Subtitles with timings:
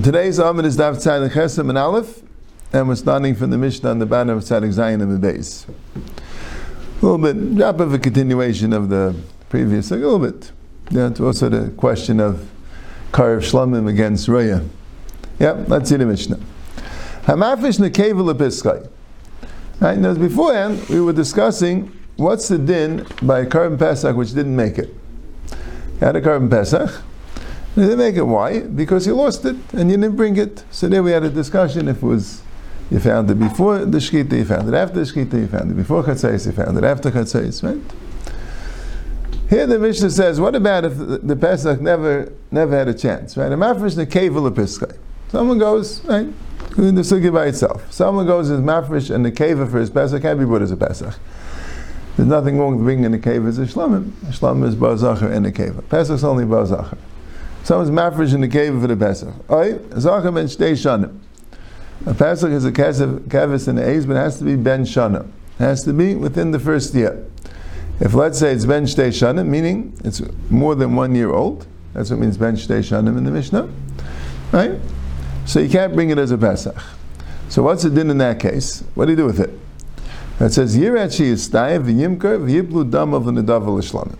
[0.00, 2.22] Today's amud is Dav Tzadik Chesem and Aleph,
[2.72, 5.66] and we're starting from the Mishnah on the bottom of Tzadik Zayin and the base.
[5.66, 9.14] A little bit, drop of a continuation of the
[9.50, 10.50] previous, a little bit.
[10.90, 12.50] Yeah, to also the question of
[13.10, 14.66] Karev Shlamim against Raya.
[15.38, 16.40] Yeah, let's see the Mishnah.
[17.24, 18.88] Hamafish nekevel lepiskay.
[19.78, 24.56] Right, now beforehand, we were discussing what's the din by a korban Pesach which didn't
[24.56, 24.88] make it.
[25.50, 27.02] He had a korban Pesach,
[27.74, 28.22] they didn't make it.
[28.22, 28.60] Why?
[28.60, 30.64] Because you lost it and you didn't bring it.
[30.70, 32.42] So there we had a discussion if it was
[32.90, 35.74] you found it before the Shkita, you found it after the Shkita, you found it
[35.74, 37.80] before Chatzais, you found it after Chatzais, right?
[39.48, 43.50] Here the Mishnah says, what about if the, Pesach never never had a chance, right?
[43.50, 44.98] Mafresh the Pesach.
[45.28, 46.28] Someone goes, right,
[46.76, 47.90] in the sugi by itself.
[47.90, 50.76] Someone goes as mafresh and the keva for his Pesach can't be put as a
[50.76, 51.14] Pesach.
[52.16, 54.10] There's nothing wrong with bringing in the keva as a shlamim.
[54.26, 55.86] Shlamim is bazacher and a keva.
[55.88, 56.98] Pesach's only bazacher.
[57.64, 59.32] Someone's mafresh in the cave for the Pesach.
[59.48, 61.18] Zachar ben Shtei Shanim.
[62.06, 65.24] A Pesach is a kevis in the A's, but it has to be ben Shana.
[65.58, 67.24] It has to be within the first year.
[68.00, 72.10] If let's say it's ben Shtei Shanim, meaning it's more than one year old, that's
[72.10, 73.68] what means ben Shtei Shanim in the Mishnah,
[74.50, 74.72] right?
[75.46, 76.76] So you can't bring it as a Pesach.
[77.48, 78.82] So what's the din in that case?
[78.94, 79.50] What do you do with it?
[80.40, 84.18] It says Yirat she is stayv v'yimker v'yiblu dam of the l'shlamim.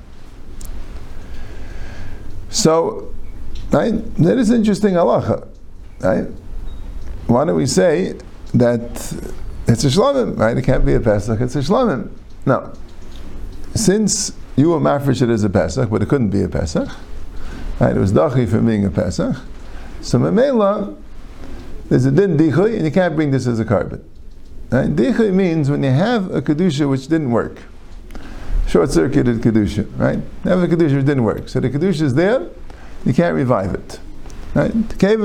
[2.51, 3.12] So
[3.73, 4.15] Right?
[4.17, 5.49] That is interesting halacha.
[6.01, 6.27] Right?
[7.27, 8.19] Why don't we say
[8.53, 8.83] that
[9.67, 10.57] it's a shlamim, right?
[10.57, 12.11] It can't be a Pesach, it's a shlamim.
[12.45, 12.73] No.
[13.75, 16.89] Since you were mafresh it as a Pesach, but it couldn't be a Pesach,
[17.81, 17.97] right?
[17.97, 19.37] It was dachi for being a Pesach.
[20.03, 20.97] So memela,
[21.89, 24.03] there's a din dichui, and you can't bring this as a korban.
[24.71, 24.95] Right?
[24.95, 27.63] Dichui means when you have a kedusha which didn't work,
[28.67, 30.19] short-circuited kedusha, right?
[30.45, 32.49] You have a kedusha which didn't work, so the kedusha is there
[33.05, 34.01] you can't revive it.
[34.55, 34.73] Right?
[34.99, 35.19] Can't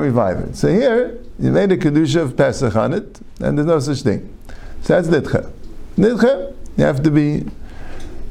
[0.00, 0.56] revive it.
[0.56, 4.36] So here, you made a kedusha of Pesach on it, and there's no such thing.
[4.82, 5.50] So that's nidcha.
[5.96, 7.44] Nidcha, you have to be,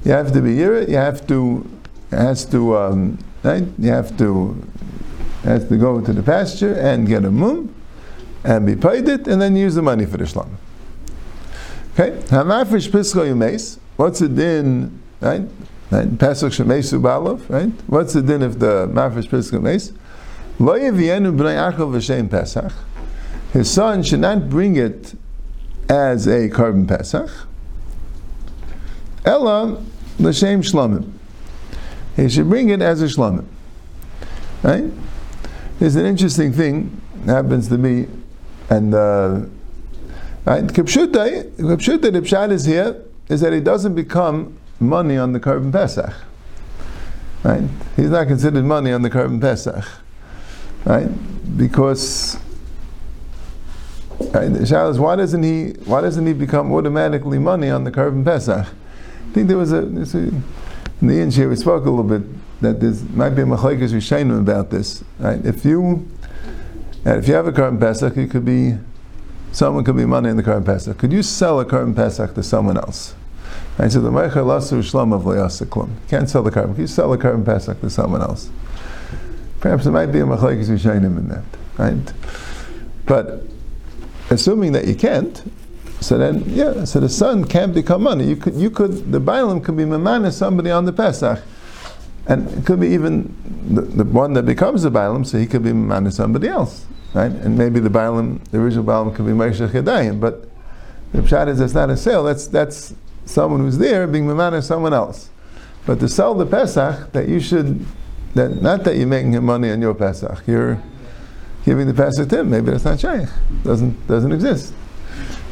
[0.04, 0.82] you have to be here.
[0.82, 1.70] You have to,
[2.12, 3.64] has to, um, right?
[3.80, 4.68] You have to,
[5.44, 7.74] has to go to the pasture and get a mum,
[8.44, 10.50] and be paid it, and then use the money for the shlam.
[11.94, 13.78] Okay, hamafish pischa yumeis.
[13.96, 15.00] What's the din?
[15.22, 15.48] Right,
[15.94, 16.18] Right?
[16.18, 17.72] Pesach shemesu balav, right?
[17.86, 19.94] What's the din of the mafresh Pesach meis?
[20.58, 22.74] Lo yevienu b'nai achel v'shem Pesach.
[23.52, 25.14] His son should not bring it
[25.88, 27.30] as a korban Pesach.
[29.24, 29.84] Ella
[30.18, 31.12] l'shem shlamim.
[32.16, 33.46] He should bring it as a shlamim.
[34.64, 34.86] Right?
[35.78, 38.08] There's an interesting thing happens to me,
[38.72, 39.42] and uh,
[40.46, 43.00] right, Kipshutai, Kipshutai, the pshat is here,
[43.30, 46.14] is that it doesn't become money on the korban Pesach.
[47.44, 47.64] Right?
[47.96, 49.86] He's not considered money on the korban Pesach.
[50.86, 51.08] Right?
[51.58, 52.38] Because
[54.34, 58.24] right, the is why doesn't he why doesn't he become automatically money on the korban
[58.24, 58.68] Pesach?
[58.68, 60.20] I think there was a, a
[61.02, 62.22] in the end here we spoke a little bit
[62.62, 65.04] that there might be a machlekes rishayim about this.
[65.20, 65.44] Right?
[65.46, 66.08] If you
[67.06, 68.78] if you have a korban Pesach, it could be
[69.52, 70.98] someone could be money in the korban Pesach.
[70.98, 73.16] Could you sell a korban Pesach to someone else?
[73.80, 75.90] I said the Meichel Lasu Shlam of Leyasaklum.
[76.08, 76.78] Can't sell the korban.
[76.78, 78.52] You sell the korban Pesach to someone else.
[79.62, 81.44] Perhaps there might be a Machlekes Yishainim in that,
[81.78, 82.14] right?
[83.06, 83.44] But
[84.30, 85.42] assuming that you can't,
[86.02, 88.26] so then yeah, so the son can't become money.
[88.26, 91.42] You could you could the Bailam could be Mamana somebody on the Pesach.
[92.26, 93.36] And it could be even
[93.74, 96.86] the, the one that becomes the Bailam, so he could be Mamana somebody else.
[97.14, 97.32] Right?
[97.32, 100.48] And maybe the Bailam, the original Bailam could be Moshe Chedayim, but
[101.12, 102.94] the Pshat is that's not a sale, that's that's
[103.26, 105.30] someone who's there being memana someone else.
[105.86, 107.86] But to sell the Pesach, that you should,
[108.36, 110.82] that not that you're making him money on your Pesach, you're
[111.66, 112.50] giving the Pesach to him.
[112.50, 113.30] Maybe that's not shaykh.
[113.64, 114.74] Doesn't doesn't exist.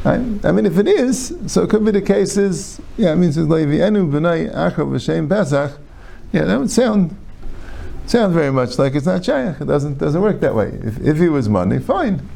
[0.04, 0.20] Right?
[0.44, 2.80] I mean, if it is, so it could be the cases.
[2.96, 5.78] yeah, I mean, it's Levi enu b'nai achav v'shem Pesach.
[6.32, 7.16] Yeah, that would sound
[8.06, 9.60] sound very much like it's not shaykh.
[9.60, 10.68] It doesn't doesn't work that way.
[10.82, 12.28] If if he was money, fine.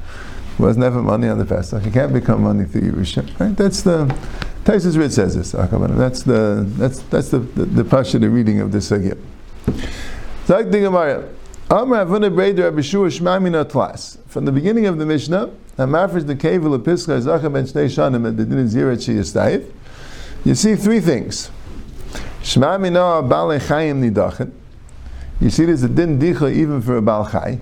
[0.58, 1.82] It was never money on the Pesach.
[1.82, 3.38] He can't become money through Yerusha.
[3.38, 3.54] Right?
[3.54, 4.06] That's the
[4.64, 5.52] Taisus Rid says this.
[5.52, 8.90] That's the that's that's the the, the pasha the reading of this
[13.10, 14.18] Shmamina Tlas.
[14.28, 15.50] From the beginning of the Mishnah.
[20.44, 21.50] You see three things.
[25.38, 27.60] You see there's a Din Dicha even for a Bal Chay.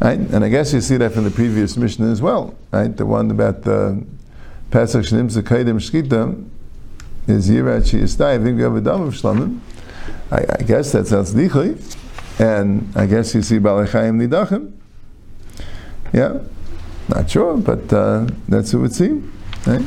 [0.00, 0.18] Right?
[0.18, 2.54] And I guess you see that from the previous Mishnah as well.
[2.72, 2.94] Right?
[2.94, 4.04] The one about the
[4.70, 6.48] Pesach Shnim Zekaidim Shkita
[7.26, 8.40] is Yirat Shiyastai.
[8.40, 9.60] I think we have a Dam of Shlamim.
[10.30, 11.78] I, guess that sounds Dichai.
[12.40, 14.72] And I guess you see Balachayim Nidachim.
[16.12, 16.40] Yeah,
[17.08, 19.32] not sure, but uh, that's what it would seem.
[19.66, 19.80] Right?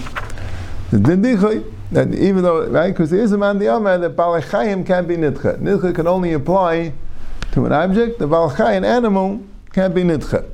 [0.92, 4.86] The Dindichoy, that even though, right, because there is a man the Amar that Balachayim
[4.86, 5.60] can't be Nidcha.
[5.60, 6.94] Nidcha can only apply
[7.52, 10.50] to an object, the Balachayim animal can't be Nidcha.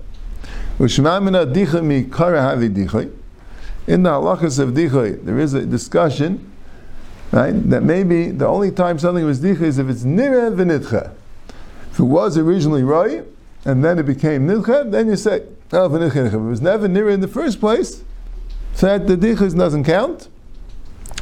[2.70, 3.12] Dichoy.
[3.86, 6.50] In the halachas of Dichoy, there is a discussion
[7.34, 7.70] right?
[7.70, 11.12] That maybe the only time something was dicha is if it's nira v'nitcha.
[11.92, 13.26] If it was originally right,
[13.66, 16.28] and then it became nitcha, then you say, oh, v'nitcha.
[16.28, 18.04] If it was never nira in the first place,
[18.76, 20.30] so that the dicha doesn't count.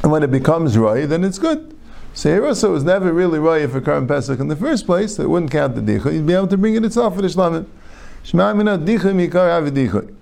[0.02, 1.76] And when it becomes right, then it's good.
[2.14, 5.16] So here also it was never really right for Karim Pesach in the first place,
[5.16, 6.12] so it wouldn't count the dicha.
[6.12, 7.66] You'd be able to bring it itself for the shlamim.
[8.24, 10.14] Dicha mikar havi dicha.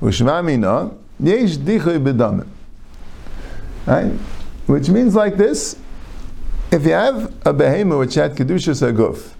[0.00, 2.48] Ushma mina yesh dicha bedamim.
[3.86, 4.12] Right?
[4.66, 5.76] Which means like this,
[6.70, 9.34] if you have a behemoth which had kedushas aguf,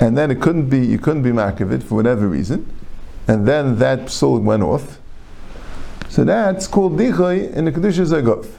[0.00, 2.74] and then it couldn't be, you couldn't be makavit for whatever reason,
[3.28, 4.98] and then that psul went off,
[6.08, 8.50] so that's called dichoy in the kedushas aguf.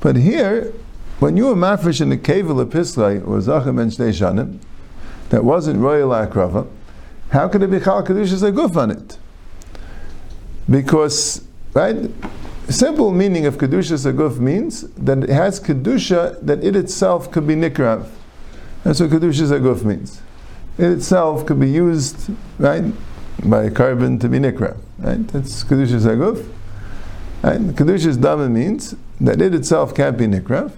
[0.00, 0.72] But here,
[1.18, 4.58] when you were mafresh in the kevel epislai or zachem and shanim,
[5.30, 6.68] that wasn't royal akrava,
[7.32, 9.18] how could it be chal kedushas aguf on it?
[10.70, 11.44] Because,
[11.74, 12.10] right,
[12.68, 17.54] simple meaning of Kedushas Aguf means that it has Kedusha that it itself could be
[17.54, 18.08] Nikrav.
[18.84, 20.22] That's what Kedushas Aguf means.
[20.78, 22.84] It itself could be used, right,
[23.44, 24.78] by a korban to be Nikrav.
[24.98, 25.26] Right?
[25.28, 26.48] That's Kedushas Aguf.
[27.42, 27.60] Right?
[27.60, 30.72] Kedushas Dama means that it itself can't be Nikrav.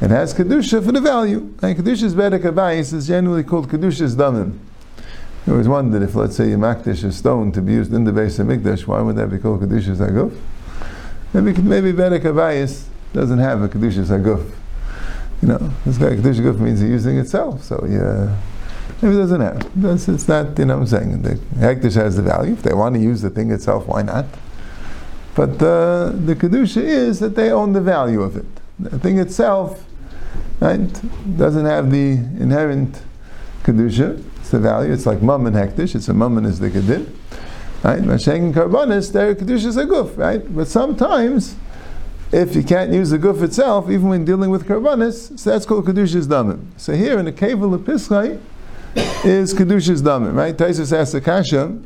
[0.00, 1.54] It has Kedusha for the value.
[1.62, 4.58] And Kedushas Bedek Abayis is generally called Kedushas Damim.
[5.46, 8.12] I always wondered if, let's say, you makdish a stone to be used in the
[8.12, 10.34] base of Mikdash, why would that be called Kedushas Aguf?
[11.34, 14.50] Maybe maybe Avayis doesn't have a Kedushas Aguf.
[15.42, 17.62] You know, this guy Kedushas Aguf means he's using itself.
[17.62, 18.34] So yeah,
[19.02, 19.82] maybe it doesn't have.
[19.82, 21.22] That's, it's not, you know what I'm saying.
[21.22, 22.54] The Hektish has the value.
[22.54, 24.24] If they want to use the thing itself, why not?
[25.34, 28.46] But uh, the Kedusha is that they own the value of it.
[28.78, 29.84] The thing itself
[30.60, 33.02] right, doesn't have the inherent
[33.62, 34.22] Kedusha.
[34.44, 34.92] It's the value.
[34.92, 35.94] It's like Mum and Hektish.
[35.94, 37.10] It's a Mum and is the Kedin.
[37.82, 38.02] Right?
[38.02, 40.54] Masheng and Karbanis, their Kedushas a guf, right?
[40.54, 41.56] But sometimes,
[42.30, 45.86] if you can't use the guf itself, even when dealing with Karbanis, so that's called
[45.86, 46.66] Kedushas Damim.
[46.76, 48.38] So here in the Kevel of Pischai
[49.24, 50.54] is Kedushas Damim, right?
[50.54, 51.78] Taisus asks the Kasha,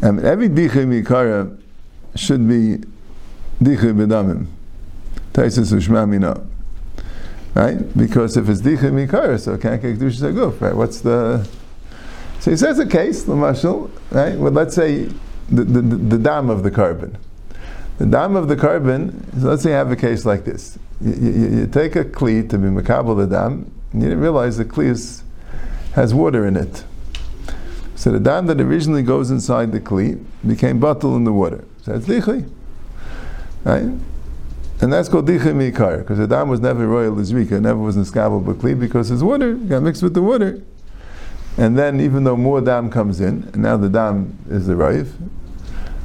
[0.00, 1.54] and mean, every Dicha Mikara
[2.16, 2.78] should be
[3.62, 4.46] Dicha B'damim.
[5.34, 6.46] Taisus Ushma Mina.
[7.54, 7.94] Right?
[7.94, 10.74] Because if it's Dicha Mikara, so can't get Kedushas Aguf, right?
[10.74, 11.46] What's the
[12.40, 14.36] so he says a case, the mashal, right?
[14.38, 15.04] Well, let's say
[15.48, 17.16] the, the, the, dam of the korban.
[17.98, 20.78] The dam of the korban, so let's say you have a case like this.
[21.00, 24.56] You, you, you take a kli to be makabel the dam, and you didn't realize
[24.56, 25.22] the kli is,
[25.94, 26.84] has water in it.
[27.96, 31.64] So the dam that originally goes inside the kli became bottled in the water.
[31.82, 32.48] So that's dichli.
[33.64, 33.82] Right?
[34.80, 38.44] And that's called dichli mikar, because the dam was never royal izrika, never was niskabel
[38.54, 40.62] kli because his water got mixed with the water.
[41.58, 45.10] And then, even though more dam comes in, and now the dam is the raif,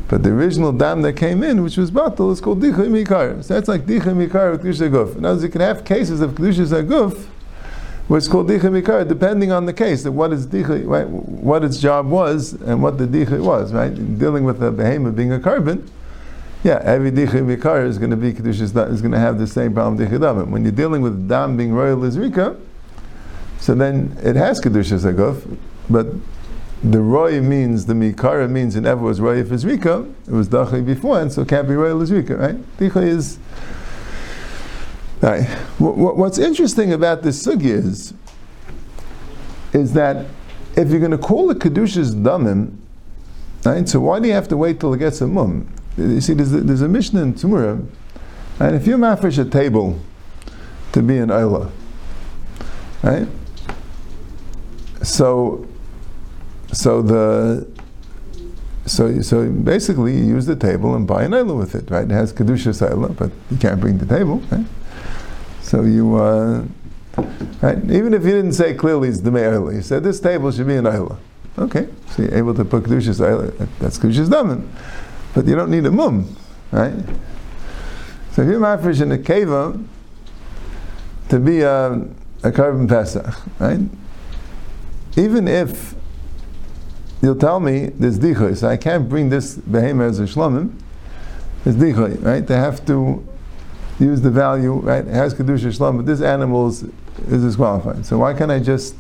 [0.08, 3.44] but the original dam that came in, which was batal, is called dicha mikar.
[3.44, 5.16] So that's like dicha mikar with kedusha guf.
[5.16, 7.28] Words, you can have cases of kedusha zaguf,
[8.08, 11.64] where it's called dicha mikar, depending on the case, that what its dicha, right, what
[11.64, 13.92] its job was, and what the dicha was, right?
[13.92, 15.88] In dealing with a behemoth being a korban,
[16.64, 19.76] yeah, every dicha mikar is going to be kedusha is going to have the same
[19.76, 20.50] problem dicha dam.
[20.50, 22.60] When you're dealing with dam being royal izrika,
[23.64, 25.58] so then it has kedusha zaguf,
[25.90, 26.08] but
[26.84, 30.06] the roy means the mikara means it never was roy if it's rika.
[30.28, 32.78] It was dachay before, and so can't be roy as rika, right?
[32.78, 33.40] Dicha is.
[35.22, 35.46] Right.
[35.80, 38.14] What's interesting about this sugi is,
[39.72, 40.26] is that
[40.76, 42.76] if you're going to call it kedushas damim,
[43.64, 43.88] right?
[43.88, 45.74] So why do you have to wait till it gets a mum?
[45.96, 47.88] You see, there's a, there's a mission in Tumura,
[48.60, 50.02] and if you mafresh a table
[50.92, 51.72] to be an oila,
[53.04, 53.26] right?
[55.04, 55.68] So
[56.72, 57.68] so the
[58.86, 62.04] so so basically you use the table and buy an ayla with it, right?
[62.04, 64.66] It has kedusha ayla, but you can't bring the table, right?
[65.62, 66.66] So you uh,
[67.62, 67.78] right?
[67.92, 70.76] Even if you didn't say clearly it's the ayla, you said this table should be
[70.76, 71.18] an ayla.
[71.58, 73.70] Okay, so you're able to put kedusha ayla.
[73.80, 74.72] That's kedusha daman,
[75.34, 76.36] but you don't need a mum,
[76.72, 76.94] right?
[78.32, 79.86] So if you're mafresh in a keva
[81.30, 83.80] to be a, a korban pesach, right?
[85.16, 85.96] Even if
[87.22, 90.80] you'll tell me there's dichoy, so I can't bring this behemoth as a shlomim,
[91.66, 92.46] it's dichoy, right?
[92.46, 93.26] They have to
[94.00, 95.06] use the value, right?
[95.06, 96.84] It has kedusha shlom, but this animal is,
[97.28, 98.06] is disqualified.
[98.06, 98.96] So why can't I just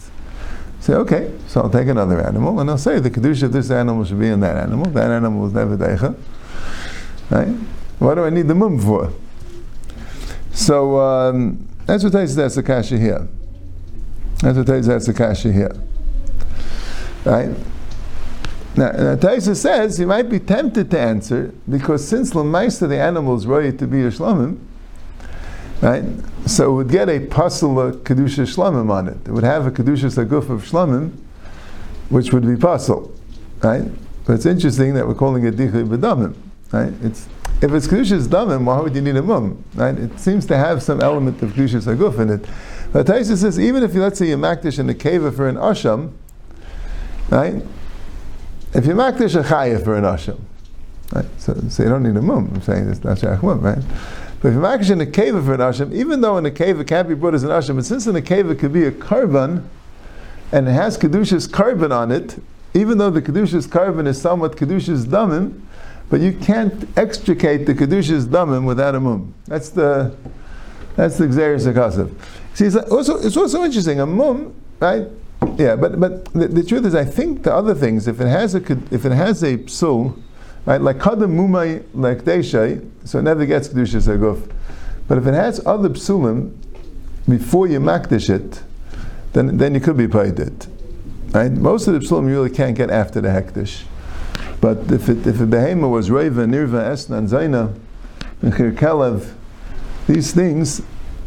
[0.83, 4.03] Say, okay, so I'll take another animal, and I'll say the kedusha of this animal
[4.03, 4.91] should be in that animal.
[4.91, 6.13] That animal was never deicha.
[7.29, 7.47] Right?
[7.99, 9.13] What do I need the mum for?
[10.51, 13.25] So um, that's what says that's the here.
[14.39, 15.73] That's what says that's the here.
[17.25, 17.49] Right?
[18.75, 23.35] Now, now Taisa says he might be tempted to answer because since Lamaisa the animal
[23.35, 24.57] is ready to be a shlamim,
[25.81, 26.03] right?
[26.47, 29.17] So it would get a pasula kedusha shlamim on it.
[29.25, 31.11] It would have a kedusha saguf of shlamim,
[32.09, 33.11] which would be pasul,
[33.61, 33.83] right?
[34.25, 36.35] But it's interesting that we're calling it dichli b'damim,
[36.71, 36.93] right?
[37.03, 37.27] It's
[37.61, 39.63] if it's kedusha damim, why would you need a mum?
[39.75, 39.97] Right?
[39.97, 42.45] It seems to have some element of kedusha saguf in it.
[42.91, 45.57] But Taisa says even if you let's say you makdish in the cave for an
[45.57, 46.13] asham,
[47.29, 47.63] right?
[48.73, 50.39] If you makdish a chayah for an asham,
[51.13, 51.25] right?
[51.37, 52.51] So, so you don't need a mum.
[52.53, 53.83] I'm saying it's not shayach mum, right?
[54.41, 56.79] But if you makdish in a cave for an asham, even though in a cave
[56.79, 58.83] it can't be brought as an asham, but since in a cave it could be
[58.85, 59.63] a korban,
[60.51, 62.41] and it has kedushas korban on it,
[62.73, 65.61] even though the kedushas korban is somewhat kedushas damim,
[66.09, 69.33] but you can't extricate the kedushas damim without a mum.
[69.45, 70.15] That's the
[70.95, 72.13] that's the xeris akasav.
[72.53, 73.99] See, it's also it's also interesting.
[73.99, 75.07] A mum, right?
[75.57, 78.55] Yeah, but but the, the, truth is, I think the other things, if it has
[78.55, 78.59] a
[78.91, 80.19] if it has a psul,
[80.65, 84.49] right, like kadam mumay like deshay, so it never gets kedushas aguf.
[85.07, 86.55] But if it has other psulim
[87.27, 88.63] before you makdish it,
[89.33, 90.67] then then you could be paid it.
[91.31, 91.51] Right?
[91.51, 93.83] Most of the psulim you really can't get after the hektish.
[94.61, 97.77] But if it, if a behema was reva, nirva, esna, zayna,
[98.41, 99.33] kelev,
[100.07, 100.81] these things,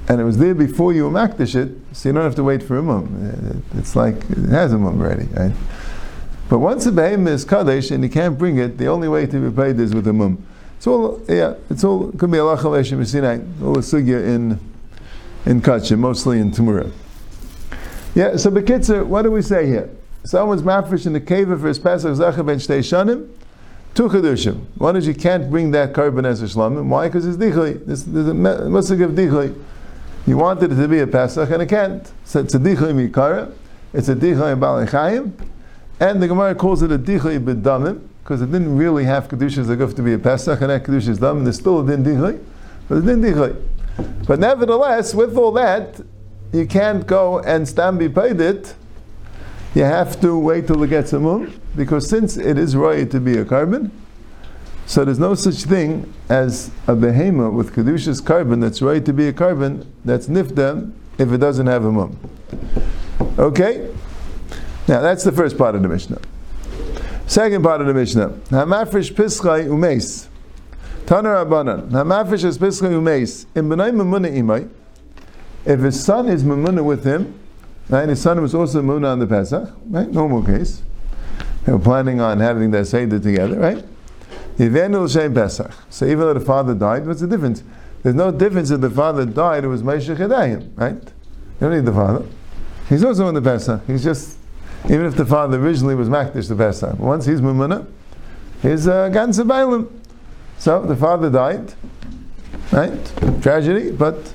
[0.08, 2.78] and it was there before you makdish it, so you don't have to wait for
[2.78, 3.62] a mum.
[3.76, 5.52] It's like it has a mum already, right?
[6.48, 9.50] But once a behemoth is kaddish and you can't bring it, the only way to
[9.50, 10.46] be paid is with a mum.
[10.76, 14.60] It's all, yeah, it's all, could be Allah Chaleshim Sinai, all the sugya in,
[15.44, 16.92] in Kachim, mostly in Tamura.
[18.14, 19.90] Yeah, so Bekitzer, what do we say here?
[20.24, 23.28] Someone's mafresh in the cave for his Pesach Zachar ben Shtei Shanim,
[23.94, 24.66] two Chedushim.
[24.76, 26.88] One is you can't bring that korban as a shlamim.
[26.88, 27.08] Why?
[27.08, 27.84] Because it's dichli.
[27.84, 29.54] There's, there's a musik of dichli.
[30.26, 32.10] You wanted it to be a Pesach and it can't.
[32.24, 33.52] So it's a dichli mikara,
[33.92, 35.32] it's a dichli balachayim,
[36.00, 39.94] and the Gemara calls it a dichli b'damim, because it didn't really have Kedushas Aguf
[39.94, 42.42] to be a Pesach, and that Kedushas Dam, there's still a din dichli,
[42.88, 43.56] but it's din dichli.
[44.26, 46.00] But nevertheless, with all that,
[46.52, 48.74] you can't go and stand be paid it.
[49.76, 53.20] You have to wait till it gets a moon, because since it is right to
[53.20, 53.90] be a korban,
[54.86, 59.28] so there's no such thing as a behema with kedushas korban that's right to be
[59.28, 62.16] a korban that's nifda if it doesn't have a mum.
[63.38, 63.90] Okay?
[64.88, 66.20] Now that's the first part of the Mishnah.
[67.26, 68.28] Second part of the Mishnah.
[68.50, 70.28] Hamafresh pischai umeis.
[71.06, 71.90] Tanar Abanan.
[71.90, 73.46] Hamafresh is pischai umeis.
[73.56, 74.68] In benay memuna imay.
[75.64, 77.38] If his son is memuna with him,
[77.88, 80.08] right, his son was also memuna on the Pesach, right?
[80.08, 80.82] Normal case.
[81.64, 83.84] They were planning on having their Seder together, right?
[84.56, 85.70] Pesach.
[85.90, 87.62] So even though the father died, what's the difference?
[88.02, 90.94] There's no difference if the father died, it was Moshe Chedayim, right?
[90.94, 92.24] You don't need the father.
[92.88, 93.84] He's also in the Pesach.
[93.86, 94.38] He's just,
[94.84, 97.86] even if the father originally was Makdish the Pesach, once he's Mumuna,
[98.62, 99.90] he's uh, Gansa Bailim.
[100.58, 101.74] So the father died,
[102.72, 103.42] right?
[103.42, 104.32] Tragedy, but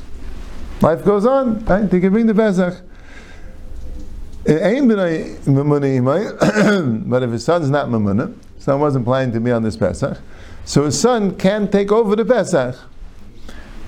[0.81, 1.89] life goes on, right?
[1.89, 2.81] They can bring the Pesach.
[4.43, 5.49] It ain't b'nai
[7.09, 10.17] but if his son's not Mamuna, son wasn't planning to be on this Pesach,
[10.65, 12.77] so his son can take over the Pesach,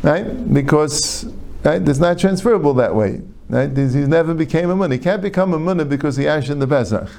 [0.02, 0.54] right?
[0.54, 1.26] Because
[1.64, 3.22] right, it's not transferable that way.
[3.50, 3.70] Right?
[3.70, 4.94] He never became a munah.
[4.94, 7.10] He can't become a munah because he ashed in the Pesach.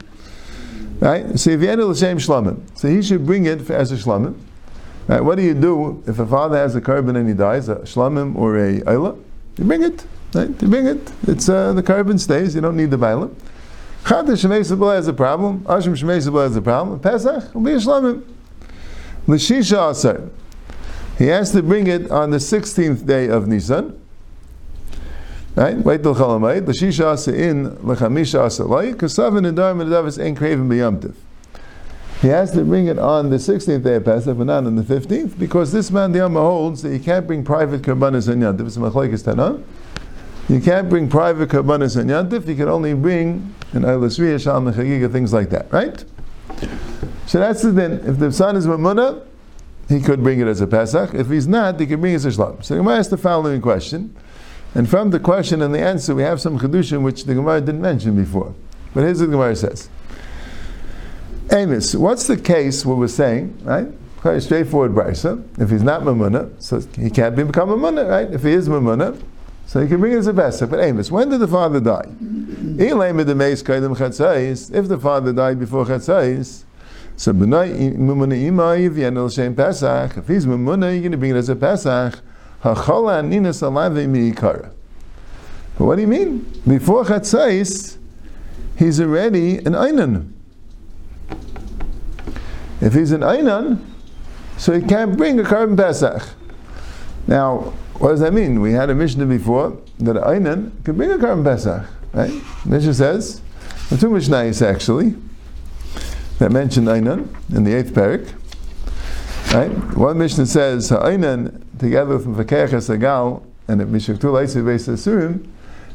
[0.99, 1.39] Right?
[1.39, 4.35] So if you enter the same shlamim, so he should bring it as a shlamim.
[5.07, 5.21] Right?
[5.21, 8.35] What do you do if a father has a korban and he dies, a shlamim
[8.37, 9.23] or a ayla?
[9.59, 10.05] You bring it.
[10.35, 10.49] Right?
[10.61, 11.13] You bring it.
[11.29, 12.55] It's uh, the carbon stays.
[12.55, 13.35] You don't need the bailam.
[14.05, 15.61] Chadash Shemei has a problem.
[15.61, 17.01] Ashim Shemei has a problem.
[17.01, 18.23] Pesach will be a shlamim.
[19.27, 20.21] L'shisha asar.
[21.17, 23.99] He has to bring it on the 16th day of Nisan.
[25.57, 25.79] Right?
[25.79, 26.67] Wait till Chalamayit.
[26.67, 28.93] L'shisha asa in l'chamisha asa lai.
[28.93, 31.15] Kasav and and Nadavis ain't craven b'yamtiv.
[32.21, 34.83] He has to bring it on the 16th day of Pesach, but not on the
[34.83, 38.67] 15th, because this man, the Yama, holds that you can't bring private karbanas and yantiv.
[38.67, 39.63] It's a machlekes tanah.
[40.49, 42.47] You can't bring private karbanas and yantif.
[42.47, 46.05] You can only bring an eilasriya, shalom, chagiga, things like that, right?
[47.27, 47.93] So that's the then.
[48.05, 49.23] If the son is mamuna,
[49.89, 51.15] he could bring it as a pesach.
[51.15, 52.63] If he's not, he can bring it as a shlam.
[52.63, 54.15] So the Gemara asks the following question,
[54.75, 57.81] and from the question and the answer, we have some chedushim which the Gemara didn't
[57.81, 58.55] mention before.
[58.93, 59.89] But here's what the Gemara says.
[61.53, 63.87] Amos, what's the case what we're saying, right?
[64.19, 65.43] Quite straightforward brisa.
[65.59, 68.31] If he's not mamuna, so he can't become mamuna, right?
[68.31, 69.21] If he is mamuna,
[69.67, 70.69] so he can bring it as a Pesach.
[70.71, 72.11] But Amos, when did the father die?
[72.77, 72.91] If
[74.89, 76.65] the father died before chatzais,
[77.17, 77.31] so.
[77.31, 77.47] If he's
[80.47, 82.19] mumuna, you're going to bring it as a pesach.
[82.63, 82.77] But
[85.77, 86.41] what do you mean?
[86.67, 87.99] Before chatzais,
[88.77, 90.33] he's already an einan.
[92.81, 93.79] If he's an einan,
[94.57, 96.35] so he can't bring a korban pesach.
[97.29, 98.61] Now, what does that mean?
[98.61, 102.33] We had a Mishnah before that einan can bring a korban pesach, right?
[102.65, 103.41] Mishnah says,
[103.91, 105.15] the two Mishnahs actually
[106.39, 108.35] that mention einan in the eighth parak.
[109.53, 109.71] Right?
[109.97, 115.47] One Mishnah says einan together with Mfakech Sagal and if Mishaktul Beis Asurim,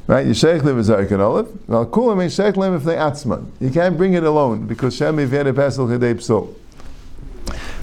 [0.08, 0.26] right?
[0.26, 1.70] Yishayich Lim is Arkan Olive.
[1.70, 3.52] Well, Kulam Yishayich Lim if they Atzman.
[3.60, 6.56] You can't bring it alone because Shem Chedei Psol.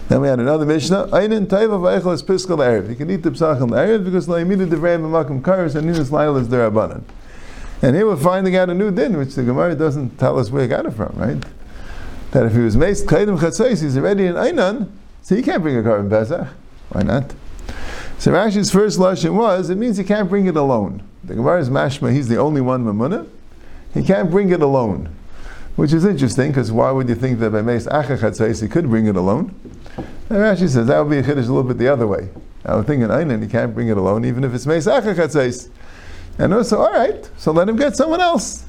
[0.09, 1.09] Then we had another Mishnah.
[1.09, 2.89] Einin Taiva Vayechel is Piskal Erev.
[2.89, 6.11] You can eat the Psach on the Erev because Laimidu Devrei B'Makim Karis and Ninas
[6.11, 7.03] Lail is Derabanan.
[7.83, 10.63] And here we're finding out a new din, which the Gemara doesn't tell us where
[10.63, 11.45] he got it from, right?
[12.31, 14.91] That if he was maced Kaidim Chatzais, he's already in Einan,
[15.23, 16.47] so he can't bring a korban Pesach.
[16.91, 17.35] Why not?
[18.19, 21.03] So Rashi's first lashon was, it means he can't bring it alone.
[21.25, 23.27] The Gemara is mashma, he's the only one mamuna.
[23.93, 25.09] He can't bring it alone.
[25.75, 29.07] Which is interesting, because why would you think that by Meis Achachatzais he could bring
[29.07, 29.55] it alone?
[29.97, 32.29] And Rashi says that would be a chiddush a little bit the other way.
[32.65, 35.71] I would think in Einan he can't bring it alone, even if it's Meis Achachatzais.
[36.39, 38.65] And also, all right, so let him get someone else.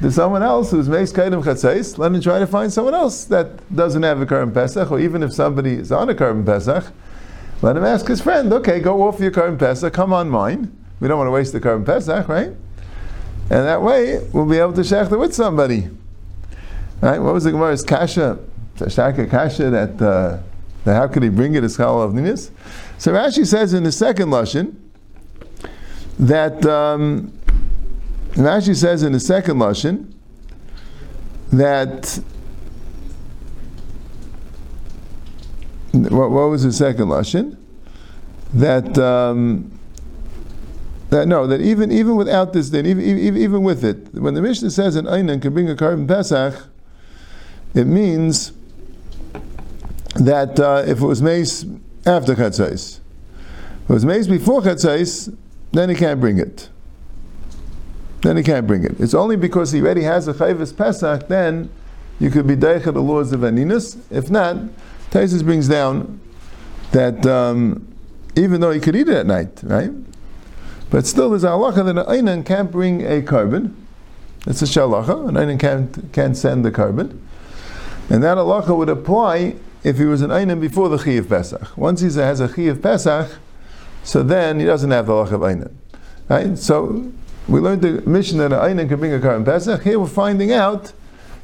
[0.00, 3.74] There's someone else who's Meis Kaidim Chatzais, let him try to find someone else that
[3.74, 6.92] doesn't have a korban Pesach, or even if somebody is on a korban Pesach,
[7.60, 10.76] let him ask his friend, okay, go off your korban Pesach, come on mine.
[10.98, 12.48] We don't want to waste the korban Pesach, right?
[12.48, 15.90] And that way, we'll be able to shechter with somebody.
[17.00, 17.18] Right?
[17.18, 18.38] What was the Gemara's kasha?
[18.88, 20.38] Shaka kasha that, uh,
[20.84, 22.50] that how could he bring it as of ninis?
[22.98, 24.74] So Rashi says in the second lashon
[26.18, 27.32] that um,
[28.32, 30.12] Rashi says in the second lashon
[31.52, 32.20] that
[35.92, 37.56] what, what was the second lashon?
[38.54, 39.78] That um,
[41.10, 44.42] that no, that even even without this, then even, even, even with it, when the
[44.42, 46.66] Mishnah says an einan can bring a korban pesach,
[47.74, 48.52] it means
[50.26, 51.64] that uh, if it was mace
[52.06, 53.00] after chatzais,
[53.84, 55.34] if it was mace before chatzais,
[55.72, 56.68] then he can't bring it.
[58.22, 59.00] Then he can't bring it.
[59.00, 61.70] It's only because he already has a chayvus pesach, then
[62.20, 63.98] you could be deicha the laws of aninus.
[64.10, 64.56] If not,
[65.10, 66.20] Taisus brings down
[66.92, 67.92] that um,
[68.36, 69.90] even though he could eat it at night, right?
[70.90, 73.74] But still, there's a halacha that an einan can't bring a korban.
[74.46, 75.28] It's a shalacha.
[75.28, 77.18] An einan can't, can't send the korban.
[78.10, 81.76] And that halacha would apply if he was an einan before the Chiyav Pesach.
[81.76, 83.30] Once he has a Chiyav Pesach,
[84.04, 85.72] so then he doesn't have the halacha of einan.
[86.28, 86.56] Right?
[86.56, 87.12] So
[87.48, 89.82] we learned the mission that an einan can bring a korban Pesach.
[89.82, 90.92] Here we're finding out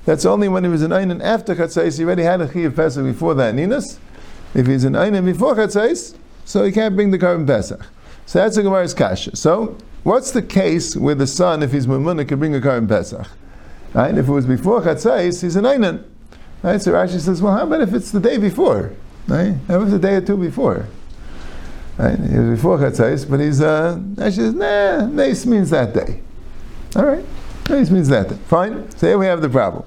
[0.04, 1.98] that's only when he was an einan after Chatzais.
[1.98, 3.98] He already had a Chiyav Pesach before that Ninas.
[4.54, 7.84] If he's an einan before Chatzais, so he can't bring the korban Pesach.
[8.24, 9.36] So that's the Gemara's kasha.
[9.36, 13.26] So what's the case where the son, if he's Mumuna, can bring a korban Pesach?
[13.92, 14.16] Right?
[14.16, 16.04] If it was before Chatzais, he's an einan.
[16.62, 16.80] Right?
[16.80, 18.92] So Rashi says, well, how about if it's the day before?
[19.26, 19.54] Right?
[19.68, 20.86] How about the day or two before?
[21.96, 22.18] Right?
[22.18, 26.20] He was before Chatzais, but he's, uh, Rashi says, nah, Nace means that day.
[26.96, 27.24] All right?
[27.68, 28.36] Nace means that day.
[28.46, 28.90] Fine.
[28.92, 29.84] So here we have the problem.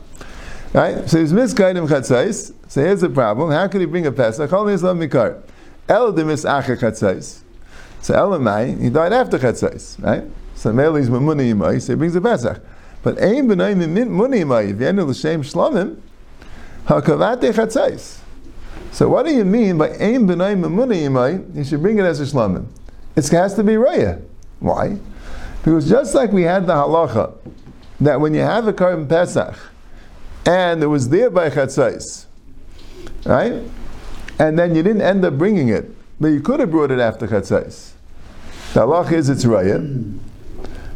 [0.73, 1.09] Right?
[1.09, 2.53] So he's misguided Chatzais.
[2.67, 3.51] So here's the problem.
[3.51, 4.51] How could he bring a Pesach?
[4.53, 5.41] Only Islam Mikar.
[5.89, 7.41] El demis acher Chatzais.
[8.01, 10.23] So Elamai, he died after Chatzais, right?
[10.55, 12.61] So Meli's Mamuni Yimai, so he brings a Pesach.
[13.03, 13.75] But Ein B'nai
[14.07, 15.99] Muni Yimai, the L'Shem Shlomim,
[16.85, 18.19] HaKavate Chatzais.
[18.91, 22.19] So what do you mean by Ein B'nai Mamuni Yimai, you should bring it as
[22.19, 22.65] a Shlomim?
[23.15, 24.21] It has to be Raya.
[24.59, 24.97] Why?
[25.63, 27.35] Because just like we had the halacha,
[27.99, 29.57] that when you have a korban Pesach,
[30.45, 32.25] and it was there by Chatzais,
[33.25, 33.61] right?
[34.39, 37.27] And then you didn't end up bringing it, but you could have brought it after
[37.27, 37.91] Chatzais.
[38.73, 40.19] The halach is it's raya.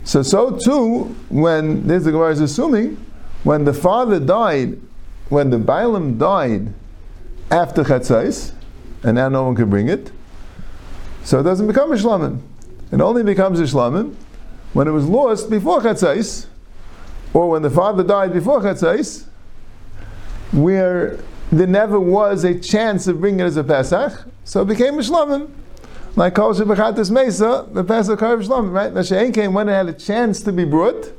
[0.04, 3.04] So, so too, when, there's the Gemara is assuming,
[3.44, 4.80] when the father died,
[5.30, 6.74] when the Bailam died
[7.52, 8.54] after Chatzais,
[9.04, 10.12] and now no one can bring it,
[11.24, 12.42] so it doesn't become a Shlamim.
[12.92, 14.16] It only becomes a Shlamim
[14.74, 16.48] when it was lost before Chatzais,
[17.34, 19.26] or when the father died before Chatzais,
[20.52, 21.20] where
[21.52, 25.02] there never was a chance of bringing it as a Pesach, so it became a
[25.02, 25.50] Shlamim.
[26.16, 28.94] Like Kol Shebechatis Mesa, the Pesach Karv Shlamim, right?
[28.94, 31.12] Mashain came when it had a chance to be brought,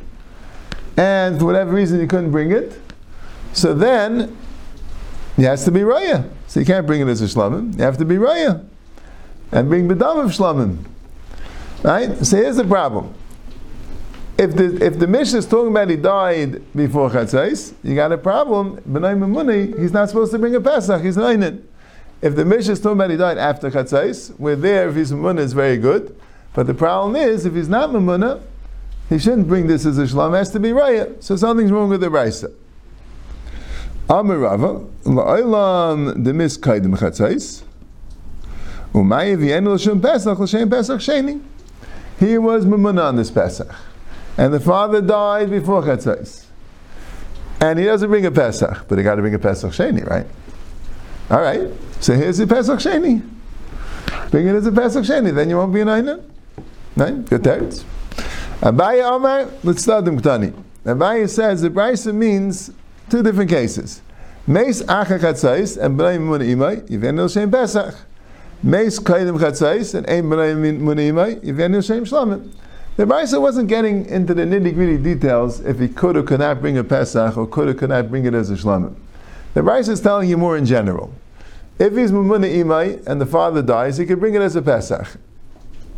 [0.97, 2.81] and for whatever reason he couldn't bring it.
[3.53, 4.37] So then,
[5.37, 6.29] he has to be Raya.
[6.47, 8.67] So you can't bring it as a Shlamim, you have to be Raya.
[9.53, 10.85] And bring Bedam of Shlamim.
[11.83, 12.17] Right?
[12.25, 13.15] So here's the problem.
[14.39, 18.19] if the if the Mishnah is talking about he died before Chatzais, you got a
[18.19, 18.77] problem.
[18.83, 21.03] B'nai Mamuni, he's not supposed to bring a Pesach.
[21.03, 21.35] He's not
[22.21, 24.89] If the Mishnah is talking about he died after Chatzais, we're there.
[24.89, 26.15] If he's Mamuna, is very good.
[26.55, 28.43] But the problem is, if he's not Mamuna,
[29.09, 30.35] he shouldn't bring this as a Shalom.
[30.35, 31.23] Has to be Raya.
[31.23, 32.51] So something's wrong with the Raisa.
[34.09, 37.63] Amar Rava, la'olam demis kaidim Chatzais,
[38.95, 41.43] u'mayev yenu l'shem Pesach l'shem Pesach sheni.
[42.19, 43.75] He was Mamuna on this Pesach
[44.37, 46.45] and the father died before Chatzais.
[47.61, 50.27] And he doesn't bring a Pesach, but he got to bring a Pesach Sheni, right?
[51.31, 51.71] All right.
[52.01, 53.27] So here's the Pesach Sheni.
[54.31, 56.23] Bring it as a Pesach Sheni, then you won't be an Einan.
[56.97, 57.25] Right?
[57.25, 57.87] Good text.
[58.61, 60.53] Abaye Omar, let's start them Ktani.
[60.85, 62.71] Abaye says the Brisa means
[63.11, 64.03] two different cases.
[64.47, 67.95] Meis Acha Chatzais and B'nai Mun Imai, Yivenu Shem Pesach.
[68.63, 70.25] Meis Kaidim Chatzais and Ein
[72.05, 72.53] Shlamim.
[72.97, 76.63] The Brisa wasn't getting into the nitty gritty details if he could or could not
[76.63, 78.95] bring a Pesach or could or could not bring it as a Shlamim.
[79.53, 81.13] The Brisa is telling you more in general.
[81.79, 85.19] If he's Mumuna Imai and the father dies, he could bring it as a Pesach.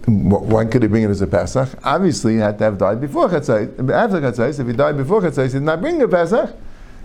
[0.08, 1.68] When could he bring it as a Pesach?
[1.84, 3.68] Obviously, he had to have died before Chatzais.
[3.90, 6.50] After Chatzais, if he died before Chatzais, he did not bring a Pesach.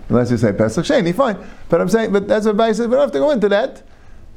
[0.08, 1.38] Unless you say Pesach Sheni, fine.
[1.68, 3.82] But I'm saying, but that's what Brisa says, we don't have to go into that.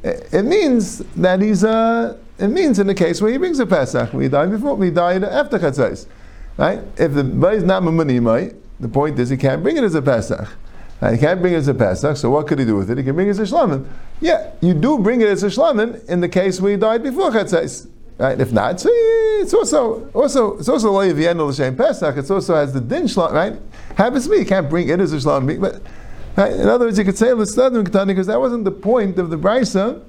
[0.03, 1.69] It means that he's a.
[1.69, 4.91] Uh, it means in the case where he brings a Pesach, we died before, we
[4.91, 6.06] died after Chatzais.
[6.56, 6.80] Right?
[6.95, 10.03] If the boy is not Mamunimai, the point is he can't bring it as a
[10.03, 10.47] Pesach.
[10.99, 12.97] He can't bring it as a Pesach, so what could he do with it?
[12.99, 13.88] He can bring it as a Shlamim.
[14.21, 17.32] Yeah, you do bring it as a Shlamim in the case where he died before
[17.32, 17.88] Chatzais.
[18.17, 18.39] Right?
[18.39, 22.17] If not, so it's also also it's also loy the end of Pesach.
[22.17, 23.32] It also has the din shlam.
[23.32, 23.53] Right?
[23.95, 25.62] Happens to me, you can't bring it as a shlam.
[25.62, 25.82] But
[26.36, 26.53] right?
[26.53, 29.38] in other words, you could say l'stadim ketani because that wasn't the point of the
[29.38, 30.01] brisa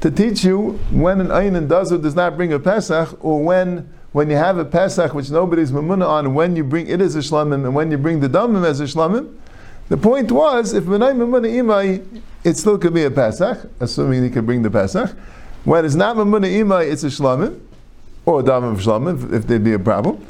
[0.00, 3.88] to teach you when an Ayin does or does not bring a Pesach, or when
[4.10, 7.20] when you have a Pesach which nobody's mamuna on, when you bring it as a
[7.20, 9.34] shlamim, and when you bring the damim as a shlamim.
[9.88, 14.30] The point was, if menay mamuna imai, it still could be a Pesach, assuming he
[14.30, 15.14] can bring the Pesach.
[15.64, 17.60] When it's not mamuna imai, it's a shlamim,
[18.24, 20.24] or a damim shlamim, if, there'd be a problem.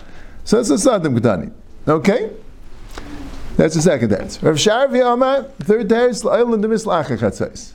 [0.44, 1.52] So it's a sadim ketani.
[1.88, 2.30] Okay?
[3.56, 4.46] That's the second answer.
[4.46, 7.72] Rav Sharvi Amar, third teres, la'il and the mislacha chatzais.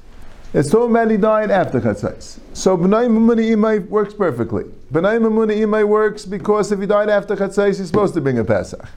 [0.54, 2.39] It's so many died after Chatzais.
[2.54, 4.63] So B'nai Mamuni Imai works perfectly.
[4.93, 8.46] B'nai Mamuni Imai works because if he died after Chatzais, he's supposed to bring a
[8.46, 8.88] Pesach.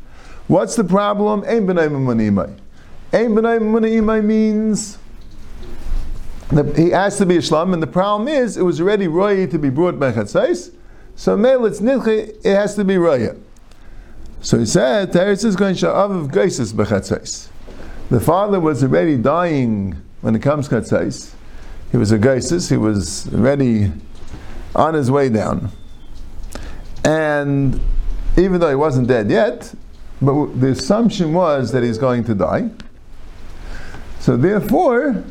[0.46, 1.42] What's the problem?
[1.42, 2.56] Ein B'nai Mamuni Imai.
[3.12, 4.96] Ein B'nai Mamuni Imai means
[6.52, 9.46] that he has to be a Shlam, and the problem is it was already Roya
[9.46, 10.74] to be brought by Chatzais,
[11.14, 13.36] so Mel it's Nidche, it has to be Roya.
[14.40, 17.48] So he said, Teretz is going Sha'av of Geisis B'Chatzais.
[18.08, 21.34] The father was already dying when it comes Chatzais.
[21.90, 23.92] He was a geisis, he was already
[24.74, 25.70] on his way down.
[27.04, 27.80] And
[28.36, 29.74] even though he wasn't dead yet,
[30.22, 32.70] but the assumption was that he's going to die.
[34.20, 35.24] So therefore,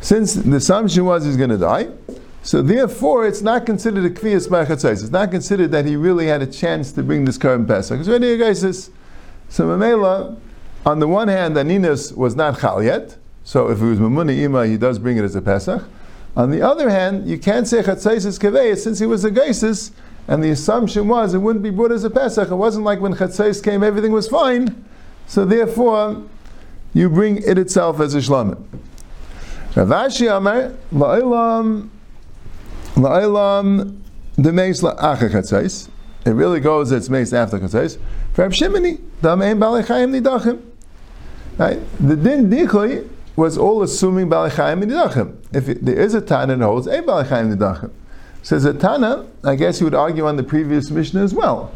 [0.00, 1.88] since the assumption was he's going to die,
[2.42, 5.02] so therefore it's not considered a kviyas machatzais.
[5.02, 8.00] It's not considered that he really had a chance to bring this current pesach.
[8.00, 8.90] It's already a geisis.
[9.48, 10.38] So Mamela,
[10.86, 14.66] on the one hand, Aninas was not chal yet, so if it was Mamuni Ima,
[14.66, 15.82] he does bring it as a Pesach.
[16.36, 19.90] On the other hand, you can't say Chatzaisis Kaveh since he was a Geisis,
[20.28, 22.50] and the assumption was it wouldn't be brought as a Pesach.
[22.50, 24.84] It wasn't like when Chatzais came, everything was fine.
[25.26, 26.22] So therefore,
[26.92, 28.62] you bring it itself as a Shlamim.
[29.74, 31.90] Ravashi Amar, La'ilam,
[32.94, 34.00] La'ilam,
[34.36, 35.88] the Meis La'acha Chatzais.
[36.24, 37.98] It really goes, it's Meis after Chatzais.
[38.32, 40.62] For Rab Shimoni, Da'mein Balechayim Nidachim.
[41.58, 41.80] Right?
[41.98, 45.36] The din dichui was all assuming Balachayim Nidachim.
[45.52, 47.90] If it, there is a Tana that holds a Balachayim Nidachim.
[48.42, 51.72] Says a Tana, I guess you would argue on the previous Mishnah as well,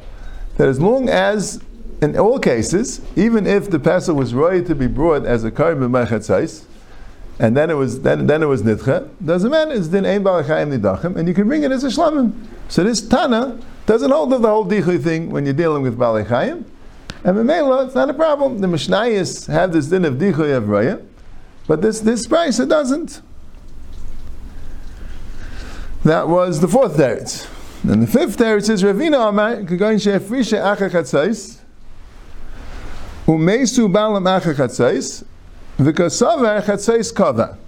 [0.56, 1.60] that as long as,
[2.00, 5.92] in all cases, even if the Pesach was ready to be brought as a Karban
[5.92, 6.64] by Chatzais,
[7.42, 9.08] and then it was then, then it was nidcha.
[9.22, 9.72] Doesn't matter.
[9.72, 12.32] It's din ein balachayim nidachim, and you can bring it as a shlamim.
[12.68, 16.64] So this Tana doesn't hold of the whole dichui thing when you're dealing with balachayim,
[17.24, 18.60] and Memela, it's not a problem.
[18.60, 21.04] The Mishnayos have this din of dichui of raya,
[21.66, 23.20] but this, this price, it doesn't.
[26.04, 27.48] That was the fourth teretz.
[27.82, 31.58] And the fifth teretz is Ravina Amar, Kagoin Shefrisha Acha Chatzais,
[33.26, 34.54] Umesu Balam Acha
[35.78, 37.58] Vikasavar Chatzais Kava.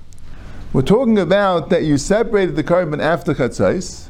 [0.73, 4.09] We're talking about that you separated the korban after Chatzais,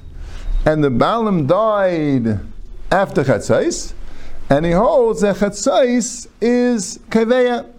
[0.65, 2.41] and the Balam died
[2.91, 3.93] after Chatzais,
[4.51, 7.71] and he holds that Chatzais is Kaveya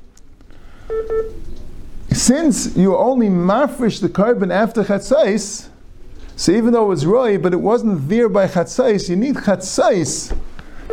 [2.12, 5.67] since you only mafresh the korban after chatzais,
[6.36, 10.36] So even though it was roy, but it wasn't there by chatzais, you need chatzais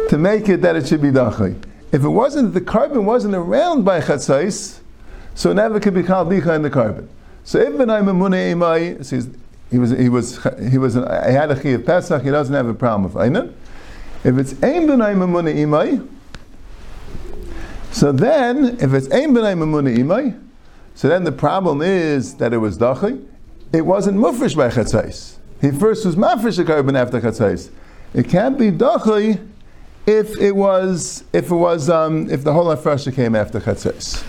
[0.09, 1.63] to make it that it should be dachay.
[1.93, 4.81] If it wasn't, the korban wasn't around by chatzais,
[5.35, 7.09] so never could be called licha in the korban.
[7.45, 9.37] So if benay memune imai,
[9.71, 12.55] he was he was he was an, he had a chi of Pesach, he doesn't
[12.55, 13.55] have a problem with einan.
[14.25, 16.09] If it's ein benay memune imai,
[17.91, 20.41] so then if it's ein benay memune imai,
[20.95, 23.27] so then the problem is that it was dachi.
[23.73, 25.37] It wasn't mufresh by chatzais.
[25.61, 27.71] He first was mafresh a korban after chatzais.
[28.15, 29.49] It can't be dachi
[30.07, 34.23] if it was if it was um, if the whole afresha came after chatzais.